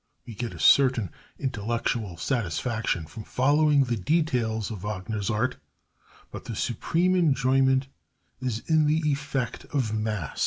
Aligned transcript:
We 0.25 0.33
get 0.33 0.55
a 0.55 0.59
certain 0.59 1.11
intellectual 1.37 2.17
satisfaction 2.17 3.05
from 3.05 3.23
following 3.23 3.83
the 3.83 3.97
details 3.97 4.71
of 4.71 4.81
Wagner's 4.83 5.29
Art, 5.29 5.57
but 6.31 6.45
the 6.45 6.55
supreme 6.55 7.13
enjoyment 7.13 7.87
is 8.41 8.63
in 8.65 8.87
the 8.87 9.03
effect 9.11 9.65
of 9.65 9.93
mass. 9.93 10.39